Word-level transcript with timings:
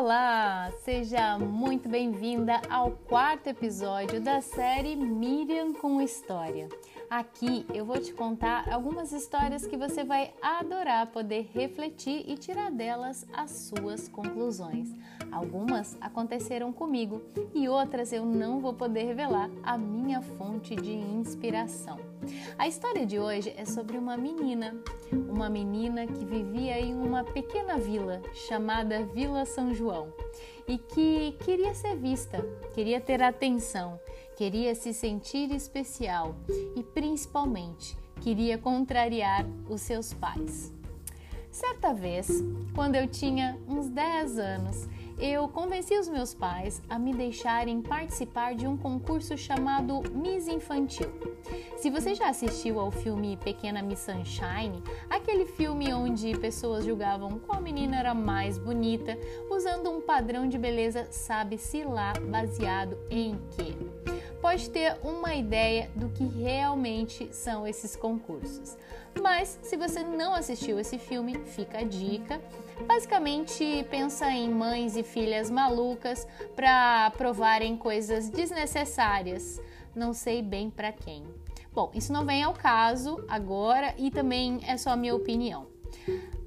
Olá, 0.00 0.70
seja 0.84 1.36
muito 1.40 1.88
bem-vinda 1.88 2.62
ao 2.70 2.92
quarto 2.92 3.48
episódio 3.48 4.20
da 4.20 4.40
série 4.40 4.94
Miriam 4.94 5.72
com 5.72 6.00
História. 6.00 6.68
Aqui 7.10 7.66
eu 7.74 7.84
vou 7.84 7.98
te 7.98 8.12
contar 8.12 8.72
algumas 8.72 9.10
histórias 9.10 9.66
que 9.66 9.76
você 9.76 10.04
vai 10.04 10.32
adorar 10.40 11.08
poder 11.08 11.50
refletir 11.52 12.22
e 12.28 12.36
tirar 12.36 12.70
delas 12.70 13.26
as 13.32 13.50
suas 13.50 14.06
conclusões. 14.06 14.94
Algumas 15.32 15.98
aconteceram 16.00 16.72
comigo 16.72 17.20
e 17.52 17.68
outras 17.68 18.12
eu 18.12 18.24
não 18.24 18.60
vou 18.60 18.74
poder 18.74 19.02
revelar 19.02 19.50
a 19.64 19.76
minha 19.76 20.22
fonte 20.22 20.76
de 20.76 20.92
inspiração. 20.92 21.98
A 22.58 22.68
história 22.68 23.06
de 23.06 23.18
hoje 23.18 23.54
é 23.56 23.64
sobre 23.64 23.96
uma 23.96 24.16
menina, 24.16 24.76
uma 25.12 25.48
menina 25.48 26.06
que 26.06 26.24
vivia 26.24 26.78
em 26.78 26.94
uma 26.94 27.24
pequena 27.24 27.78
vila 27.78 28.20
chamada 28.34 29.02
Vila 29.06 29.46
São 29.46 29.72
João 29.72 29.87
e 30.66 30.78
que 30.78 31.36
queria 31.44 31.74
ser 31.74 31.96
vista, 31.96 32.38
queria 32.74 33.00
ter 33.00 33.22
atenção 33.22 33.98
queria 34.38 34.72
se 34.72 34.94
sentir 34.94 35.50
especial 35.50 36.36
e, 36.76 36.82
principalmente, 36.84 37.98
queria 38.20 38.56
contrariar 38.56 39.44
os 39.68 39.80
seus 39.80 40.14
pais. 40.14 40.72
Certa 41.50 41.92
vez, 41.92 42.28
quando 42.72 42.94
eu 42.94 43.08
tinha 43.08 43.58
uns 43.66 43.88
10 43.88 44.38
anos, 44.38 44.88
eu 45.20 45.48
convenci 45.48 45.98
os 45.98 46.08
meus 46.08 46.32
pais 46.32 46.80
a 46.88 46.98
me 46.98 47.12
deixarem 47.12 47.82
participar 47.82 48.54
de 48.54 48.66
um 48.66 48.76
concurso 48.76 49.36
chamado 49.36 50.02
Miss 50.12 50.46
Infantil. 50.46 51.10
Se 51.76 51.90
você 51.90 52.14
já 52.14 52.28
assistiu 52.28 52.78
ao 52.78 52.90
filme 52.90 53.36
Pequena 53.36 53.82
Miss 53.82 54.00
Sunshine, 54.00 54.82
aquele 55.10 55.44
filme 55.44 55.92
onde 55.92 56.38
pessoas 56.38 56.84
julgavam 56.84 57.38
qual 57.40 57.60
menina 57.60 57.98
era 57.98 58.14
mais 58.14 58.58
bonita, 58.58 59.18
usando 59.50 59.90
um 59.90 60.00
padrão 60.00 60.48
de 60.48 60.56
beleza 60.56 61.08
sabe-se 61.10 61.82
lá 61.82 62.12
baseado 62.30 62.96
em 63.10 63.36
quê? 63.50 64.17
Pode 64.48 64.70
ter 64.70 64.96
uma 65.02 65.34
ideia 65.34 65.90
do 65.94 66.08
que 66.08 66.24
realmente 66.24 67.28
são 67.34 67.66
esses 67.66 67.94
concursos. 67.94 68.78
Mas 69.20 69.58
se 69.62 69.76
você 69.76 70.02
não 70.02 70.32
assistiu 70.32 70.80
esse 70.80 70.96
filme, 70.96 71.38
fica 71.38 71.80
a 71.80 71.84
dica. 71.84 72.40
Basicamente, 72.86 73.84
pensa 73.90 74.26
em 74.30 74.48
mães 74.48 74.96
e 74.96 75.02
filhas 75.02 75.50
malucas 75.50 76.26
para 76.56 77.10
provarem 77.10 77.76
coisas 77.76 78.30
desnecessárias. 78.30 79.60
Não 79.94 80.14
sei 80.14 80.40
bem 80.40 80.70
para 80.70 80.92
quem. 80.92 81.24
Bom, 81.70 81.90
isso 81.92 82.10
não 82.10 82.24
vem 82.24 82.42
ao 82.42 82.54
caso 82.54 83.22
agora 83.28 83.94
e 83.98 84.10
também 84.10 84.60
é 84.66 84.78
só 84.78 84.92
a 84.92 84.96
minha 84.96 85.14
opinião. 85.14 85.66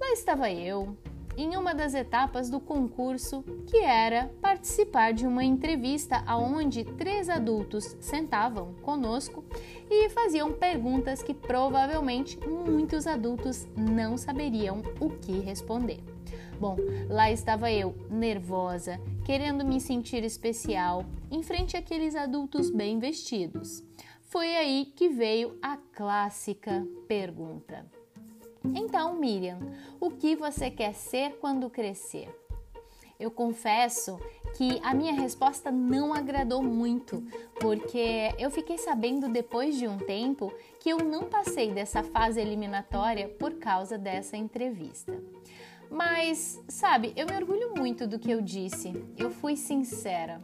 Lá 0.00 0.10
estava 0.12 0.50
eu, 0.50 0.96
em 1.40 1.56
uma 1.56 1.74
das 1.74 1.94
etapas 1.94 2.50
do 2.50 2.60
concurso, 2.60 3.42
que 3.66 3.78
era 3.78 4.30
participar 4.42 5.12
de 5.12 5.26
uma 5.26 5.42
entrevista 5.42 6.22
aonde 6.26 6.84
três 6.84 7.30
adultos 7.30 7.96
sentavam 7.98 8.74
conosco 8.82 9.42
e 9.90 10.10
faziam 10.10 10.52
perguntas 10.52 11.22
que 11.22 11.32
provavelmente 11.32 12.38
muitos 12.46 13.06
adultos 13.06 13.66
não 13.74 14.18
saberiam 14.18 14.82
o 15.00 15.08
que 15.08 15.40
responder. 15.40 16.02
Bom, 16.60 16.76
lá 17.08 17.30
estava 17.30 17.72
eu, 17.72 17.94
nervosa, 18.10 19.00
querendo 19.24 19.64
me 19.64 19.80
sentir 19.80 20.22
especial, 20.24 21.06
em 21.30 21.42
frente 21.42 21.74
àqueles 21.74 22.14
adultos 22.14 22.70
bem 22.70 22.98
vestidos. 22.98 23.82
Foi 24.20 24.54
aí 24.56 24.92
que 24.94 25.08
veio 25.08 25.58
a 25.62 25.78
clássica 25.78 26.86
pergunta. 27.08 27.99
Então, 28.64 29.14
Miriam, 29.14 29.58
o 29.98 30.10
que 30.10 30.36
você 30.36 30.70
quer 30.70 30.94
ser 30.94 31.38
quando 31.40 31.70
crescer? 31.70 32.28
Eu 33.18 33.30
confesso 33.30 34.18
que 34.56 34.80
a 34.82 34.94
minha 34.94 35.12
resposta 35.12 35.70
não 35.70 36.14
agradou 36.14 36.62
muito, 36.62 37.22
porque 37.60 38.34
eu 38.38 38.50
fiquei 38.50 38.78
sabendo 38.78 39.28
depois 39.28 39.76
de 39.76 39.86
um 39.86 39.98
tempo 39.98 40.50
que 40.78 40.88
eu 40.88 40.98
não 40.98 41.24
passei 41.24 41.70
dessa 41.70 42.02
fase 42.02 42.40
eliminatória 42.40 43.28
por 43.28 43.54
causa 43.54 43.98
dessa 43.98 44.38
entrevista. 44.38 45.12
Mas, 45.90 46.62
sabe, 46.66 47.12
eu 47.14 47.26
me 47.26 47.36
orgulho 47.36 47.74
muito 47.76 48.06
do 48.06 48.18
que 48.18 48.30
eu 48.30 48.40
disse. 48.40 48.92
Eu 49.18 49.30
fui 49.30 49.54
sincera. 49.54 50.40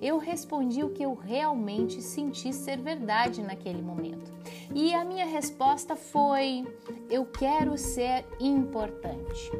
Eu 0.00 0.18
respondi 0.18 0.82
o 0.82 0.90
que 0.90 1.02
eu 1.02 1.14
realmente 1.14 2.02
senti 2.02 2.52
ser 2.52 2.78
verdade 2.78 3.42
naquele 3.42 3.82
momento. 3.82 4.32
E 4.74 4.94
a 4.94 5.04
minha 5.04 5.26
resposta 5.26 5.96
foi: 5.96 6.64
eu 7.08 7.24
quero 7.26 7.76
ser 7.78 8.24
importante. 8.40 9.50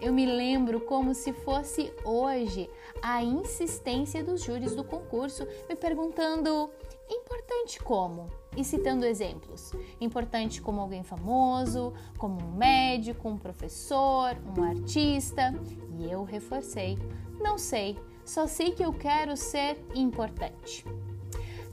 Eu 0.00 0.12
me 0.12 0.24
lembro 0.24 0.80
como 0.80 1.14
se 1.14 1.32
fosse 1.32 1.92
hoje 2.04 2.70
a 3.02 3.22
insistência 3.22 4.22
dos 4.22 4.42
júris 4.42 4.74
do 4.74 4.84
concurso 4.84 5.46
me 5.68 5.76
perguntando: 5.76 6.70
importante 7.08 7.78
como? 7.80 8.30
E 8.56 8.64
citando 8.64 9.04
exemplos: 9.04 9.72
importante 10.00 10.62
como 10.62 10.80
alguém 10.80 11.02
famoso, 11.02 11.92
como 12.16 12.40
um 12.42 12.56
médico, 12.56 13.28
um 13.28 13.38
professor, 13.38 14.36
um 14.56 14.62
artista. 14.62 15.54
E 15.98 16.10
eu 16.10 16.24
reforcei: 16.24 16.98
não 17.40 17.58
sei 17.58 17.98
só 18.26 18.46
sei 18.46 18.72
que 18.72 18.84
eu 18.84 18.92
quero 18.92 19.36
ser 19.36 19.78
importante. 19.94 20.84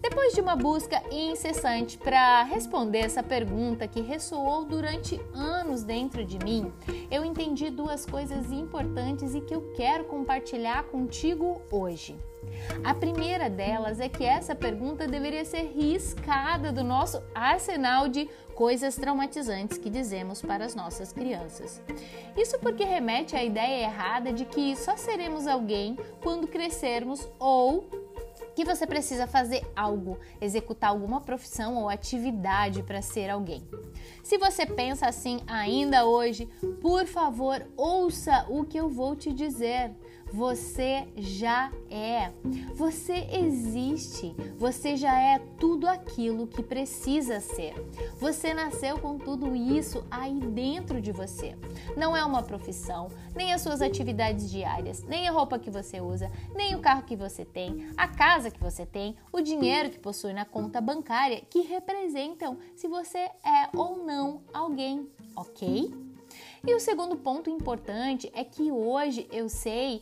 Depois 0.04 0.34
de 0.34 0.42
uma 0.42 0.58
busca 0.58 1.02
incessante 1.10 1.98
para 1.98 2.44
responder 2.44 3.00
essa 3.00 3.24
pergunta 3.24 3.88
que 3.88 4.02
ressoou 4.02 4.66
durante 4.66 5.18
anos 5.34 5.82
dentro 5.82 6.26
de 6.26 6.38
mim, 6.44 6.74
eu 7.10 7.24
entendi 7.24 7.70
duas 7.70 8.06
coisas 8.06 8.52
importantes 8.52 9.34
e 9.34 9.40
que 9.40 9.56
eu 9.56 9.72
quero 9.74 10.04
compartilhar 10.04 10.84
contigo 10.84 11.62
hoje. 11.72 12.18
A 12.84 12.94
primeira 12.94 13.50
delas 13.50 14.02
é 14.02 14.10
que 14.10 14.26
essa 14.26 14.54
pergunta 14.54 15.08
deveria 15.08 15.46
ser 15.46 15.72
riscada 15.74 16.70
do 16.74 16.84
nosso 16.84 17.24
arsenal 17.34 18.10
de 18.10 18.30
coisas 18.54 18.98
traumatizantes 18.98 19.78
que 19.78 19.90
dizemos 19.90 20.42
para 20.42 20.66
as 20.66 20.76
nossas 20.76 21.14
crianças. 21.14 21.82
Isso 22.36 22.60
porque 22.60 22.84
remete 22.84 23.38
à 23.38 23.44
ideia 23.44 23.86
errada 23.86 24.34
de 24.34 24.44
que 24.44 24.76
só 24.76 24.98
seremos 24.98 25.48
alguém 25.48 25.98
quando 26.22 26.46
crescermos 26.46 27.26
ou 27.40 28.03
que 28.56 28.64
você 28.64 28.86
precisa 28.86 29.28
fazer 29.28 29.66
algo, 29.76 30.20
executar 30.40 30.90
alguma 30.90 31.22
profissão 31.22 31.76
ou 31.76 31.90
atividade 31.90 32.84
para 32.84 33.02
ser 33.02 33.30
alguém. 33.30 33.68
Se 34.24 34.38
você 34.38 34.66
pensa 34.66 35.08
assim 35.08 35.40
ainda 35.48 36.06
hoje, 36.06 36.48
por 36.82 37.06
favor, 37.06 37.66
ouça 37.76 38.46
o 38.50 38.64
que 38.64 38.78
eu 38.78 38.90
vou 38.90 39.16
te 39.16 39.34
dizer. 39.34 39.92
Você 40.34 41.08
já 41.16 41.72
é. 41.92 42.32
Você 42.74 43.28
existe. 43.32 44.36
Você 44.58 44.98
já 44.98 45.16
é 45.16 45.38
tudo 45.60 45.88
aquilo 45.88 46.48
que 46.48 46.64
precisa 46.64 47.40
ser. 47.40 47.76
Você 48.20 48.52
nasceu 48.52 48.98
com 48.98 49.20
tudo 49.20 49.56
isso 49.56 50.04
aí 50.10 50.40
dentro 50.40 51.00
de 51.00 51.12
você. 51.12 51.56
Não 51.96 52.18
é 52.18 52.26
uma 52.26 52.42
profissão, 52.42 53.10
nem 53.36 53.54
as 53.54 53.62
suas 53.62 53.80
atividades 53.80 54.50
diárias, 54.50 55.04
nem 55.04 55.28
a 55.28 55.32
roupa 55.32 55.60
que 55.60 55.70
você 55.70 56.02
usa, 56.02 56.32
nem 56.56 56.74
o 56.74 56.80
carro 56.80 57.04
que 57.04 57.16
você 57.16 57.46
tem, 57.46 57.92
a 57.96 58.08
casa 58.08 58.50
que 58.50 58.60
você 58.60 58.88
tem, 58.88 59.16
o 59.32 59.40
dinheiro 59.40 59.92
que 59.92 60.00
possui 60.00 60.34
na 60.34 60.46
conta 60.46 60.82
bancária 60.82 61.44
que 61.48 61.62
representam 61.62 62.58
se 62.76 62.88
você 62.88 63.20
é 63.20 63.70
ou 63.76 64.04
não 64.04 64.42
alguém, 64.52 65.08
ok? 65.36 65.94
E 66.66 66.74
o 66.74 66.80
segundo 66.80 67.18
ponto 67.18 67.50
importante 67.50 68.32
é 68.34 68.44
que 68.44 68.72
hoje 68.72 69.28
eu 69.32 69.50
sei 69.50 70.02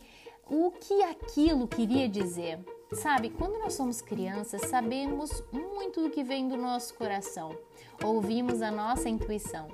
o 0.52 0.70
que 0.70 1.02
aquilo 1.02 1.66
queria 1.66 2.06
dizer. 2.06 2.58
Sabe, 2.92 3.30
quando 3.30 3.58
nós 3.58 3.72
somos 3.72 4.02
crianças, 4.02 4.68
sabemos 4.68 5.42
muito 5.50 6.02
do 6.02 6.10
que 6.10 6.22
vem 6.22 6.46
do 6.46 6.58
nosso 6.58 6.92
coração, 6.94 7.56
ouvimos 8.04 8.60
a 8.60 8.70
nossa 8.70 9.08
intuição. 9.08 9.66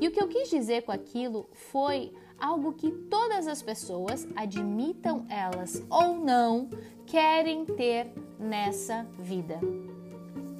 E 0.00 0.06
o 0.06 0.12
que 0.12 0.22
eu 0.22 0.28
quis 0.28 0.48
dizer 0.48 0.82
com 0.82 0.92
aquilo 0.92 1.48
foi 1.52 2.12
algo 2.38 2.72
que 2.72 2.92
todas 2.92 3.48
as 3.48 3.60
pessoas, 3.60 4.26
admitam 4.36 5.26
elas 5.28 5.84
ou 5.90 6.14
não, 6.14 6.70
querem 7.06 7.64
ter 7.64 8.12
nessa 8.38 9.04
vida. 9.18 9.58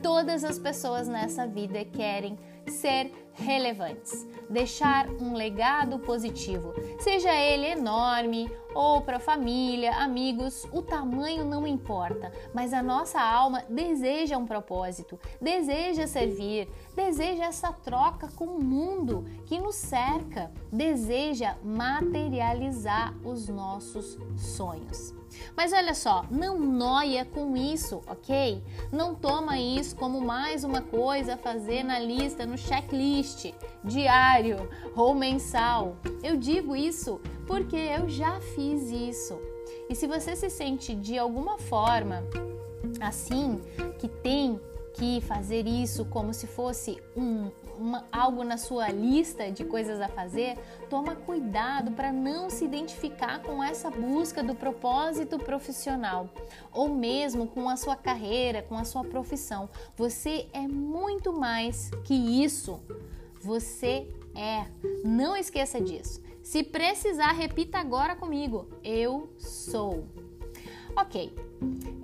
Todas 0.03 0.43
as 0.43 0.59
pessoas 0.59 1.07
nessa 1.07 1.47
vida 1.47 1.85
querem 1.85 2.37
ser 2.67 3.13
relevantes, 3.35 4.27
deixar 4.49 5.09
um 5.09 5.35
legado 5.35 5.99
positivo, 6.01 6.73
seja 6.99 7.33
ele 7.33 7.67
enorme 7.67 8.51
ou 8.75 9.01
para 9.01 9.19
família, 9.19 9.97
amigos, 9.97 10.67
o 10.73 10.83
tamanho 10.83 11.45
não 11.45 11.67
importa, 11.67 12.33
mas 12.55 12.73
a 12.73 12.83
nossa 12.83 13.21
alma 13.21 13.65
deseja 13.69 14.39
um 14.39 14.47
propósito, 14.47 15.19
deseja 15.41 16.07
servir, 16.07 16.69
deseja 16.95 17.47
essa 17.47 17.73
troca 17.73 18.29
com 18.35 18.47
o 18.47 18.63
mundo 18.63 19.25
que 19.47 19.59
nos 19.59 19.77
cerca, 19.77 20.51
deseja 20.73 21.57
materializar 21.63 23.15
os 23.25 23.49
nossos 23.49 24.19
sonhos. 24.37 25.15
Mas 25.57 25.73
olha 25.73 25.95
só, 25.95 26.25
não 26.31 26.59
noia 26.59 27.25
com 27.25 27.57
isso, 27.57 28.03
ok? 28.07 28.63
Não 28.93 29.15
toma 29.15 29.59
isso 29.59 29.97
como 29.97 30.21
mais 30.21 30.65
uma 30.65 30.81
coisa 30.81 31.35
a 31.35 31.39
fazer 31.39 31.83
na 31.83 31.99
lista, 31.99 32.47
no 32.47 32.59
checklist 32.59 33.53
diário 33.85 34.69
ou 34.95 35.15
mensal. 35.15 35.97
Eu 36.23 36.37
digo 36.37 36.75
isso 36.75 37.21
porque 37.51 37.75
eu 37.75 38.09
já 38.09 38.41
fiz 38.41 38.93
isso. 38.93 39.37
E 39.89 39.95
se 39.97 40.07
você 40.07 40.37
se 40.37 40.49
sente 40.49 40.95
de 40.95 41.19
alguma 41.19 41.59
forma 41.59 42.23
assim, 43.01 43.61
que 43.99 44.07
tem 44.07 44.61
que 44.95 45.21
fazer 45.23 45.67
isso 45.67 46.05
como 46.05 46.33
se 46.33 46.47
fosse 46.47 47.03
um, 47.17 47.51
uma, 47.77 48.05
algo 48.13 48.45
na 48.45 48.57
sua 48.57 48.91
lista 48.91 49.51
de 49.51 49.65
coisas 49.65 50.01
a 50.01 50.07
fazer, 50.07 50.57
toma 50.89 51.17
cuidado 51.17 51.91
para 51.91 52.13
não 52.13 52.49
se 52.49 52.65
identificar 52.65 53.43
com 53.43 53.61
essa 53.61 53.91
busca 53.91 54.45
do 54.45 54.55
propósito 54.55 55.37
profissional 55.37 56.29
ou 56.73 56.89
mesmo 56.89 57.49
com 57.49 57.69
a 57.69 57.77
sua 57.77 57.97
carreira, 57.97 58.63
com 58.63 58.77
a 58.77 58.85
sua 58.85 59.03
profissão. 59.03 59.69
Você 59.97 60.47
é 60.53 60.69
muito 60.69 61.33
mais 61.33 61.91
que 62.05 62.15
isso. 62.15 62.79
Você 63.41 64.07
é. 64.37 64.67
Não 65.05 65.37
esqueça 65.37 65.81
disso. 65.81 66.30
Se 66.43 66.63
precisar, 66.63 67.33
repita 67.33 67.79
agora 67.79 68.17
comigo: 68.17 68.69
Eu 68.83 69.33
sou. 69.39 70.07
Ok. 70.97 71.33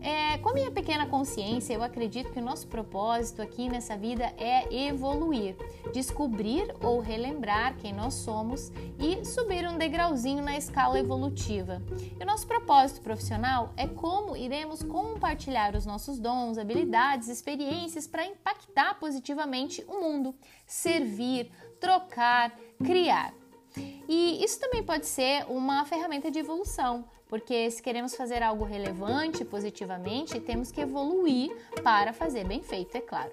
É, 0.00 0.38
com 0.38 0.50
a 0.50 0.55
minha 0.55 0.71
pequena 0.71 1.06
consciência, 1.06 1.75
eu 1.75 1.83
acredito 1.83 2.31
que 2.31 2.38
o 2.38 2.44
nosso 2.44 2.69
propósito 2.69 3.43
aqui 3.43 3.69
nessa 3.69 3.97
vida 3.97 4.33
é 4.37 4.87
evoluir, 4.87 5.56
descobrir 5.93 6.73
ou 6.83 7.00
relembrar 7.00 7.77
quem 7.79 7.93
nós 7.93 8.15
somos 8.15 8.71
e 8.99 9.25
subir 9.25 9.67
um 9.67 9.77
degrauzinho 9.77 10.43
na 10.43 10.56
escala 10.56 10.99
evolutiva. 10.99 11.83
E 12.19 12.23
o 12.23 12.27
nosso 12.27 12.47
propósito 12.47 13.00
profissional 13.00 13.73
é 13.77 13.88
como 13.88 14.37
iremos 14.37 14.83
compartilhar 14.83 15.75
os 15.75 15.85
nossos 15.85 16.19
dons, 16.19 16.59
habilidades, 16.59 17.29
experiências 17.29 18.06
para 18.06 18.27
impactar 18.27 19.00
positivamente 19.00 19.85
o 19.88 20.00
mundo, 20.00 20.35
servir, 20.67 21.50
trocar, 21.81 22.55
criar. 22.85 23.35
E 23.76 24.43
isso 24.44 24.61
também 24.61 24.82
pode 24.82 25.06
ser 25.06 25.44
uma 25.49 25.84
ferramenta 25.84 26.31
de 26.31 26.38
evolução, 26.38 27.05
porque 27.28 27.70
se 27.70 27.82
queremos 27.82 28.14
fazer 28.14 28.43
algo 28.43 28.64
relevante 28.64 29.44
positivamente, 29.44 30.40
temos 30.40 30.70
que 30.70 30.81
evoluir 30.81 31.56
para 31.82 32.12
fazer 32.12 32.44
bem 32.44 32.62
feito, 32.62 32.96
é 32.96 33.00
claro. 33.00 33.32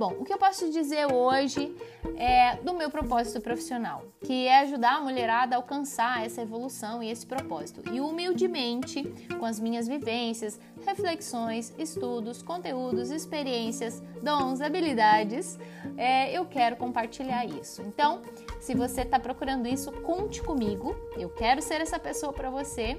Bom, 0.00 0.16
o 0.18 0.24
que 0.24 0.32
eu 0.32 0.38
posso 0.38 0.64
te 0.64 0.72
dizer 0.72 1.12
hoje 1.12 1.76
é 2.16 2.56
do 2.56 2.72
meu 2.72 2.88
propósito 2.88 3.38
profissional, 3.38 4.02
que 4.22 4.46
é 4.46 4.60
ajudar 4.60 4.94
a 4.94 5.00
mulherada 5.02 5.54
a 5.54 5.58
alcançar 5.58 6.24
essa 6.24 6.40
evolução 6.40 7.02
e 7.02 7.10
esse 7.10 7.26
propósito. 7.26 7.82
E 7.92 8.00
humildemente, 8.00 9.02
com 9.38 9.44
as 9.44 9.60
minhas 9.60 9.86
vivências, 9.86 10.58
reflexões, 10.86 11.74
estudos, 11.78 12.42
conteúdos, 12.42 13.10
experiências, 13.10 14.02
dons, 14.22 14.62
habilidades, 14.62 15.58
é, 15.98 16.32
eu 16.32 16.46
quero 16.46 16.76
compartilhar 16.76 17.44
isso. 17.44 17.82
Então, 17.82 18.22
se 18.58 18.74
você 18.74 19.02
está 19.02 19.20
procurando 19.20 19.68
isso, 19.68 19.92
conte 19.92 20.42
comigo. 20.42 20.96
Eu 21.18 21.28
quero 21.28 21.60
ser 21.60 21.82
essa 21.82 21.98
pessoa 21.98 22.32
para 22.32 22.48
você 22.48 22.98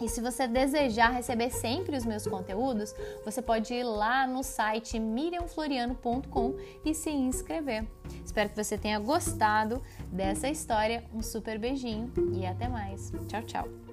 e 0.00 0.08
se 0.08 0.20
você 0.20 0.46
desejar 0.46 1.10
receber 1.10 1.50
sempre 1.50 1.96
os 1.96 2.04
meus 2.04 2.26
conteúdos, 2.26 2.94
você 3.24 3.40
pode 3.40 3.72
ir 3.72 3.84
lá 3.84 4.26
no 4.26 4.42
site 4.42 4.98
miriamfloriano.com 4.98 6.56
e 6.84 6.94
se 6.94 7.10
inscrever. 7.10 7.86
Espero 8.24 8.50
que 8.50 8.62
você 8.62 8.76
tenha 8.76 8.98
gostado 8.98 9.82
dessa 10.12 10.48
história. 10.48 11.04
Um 11.14 11.22
super 11.22 11.58
beijinho 11.58 12.12
e 12.34 12.46
até 12.46 12.68
mais. 12.68 13.10
Tchau, 13.28 13.42
tchau. 13.42 13.85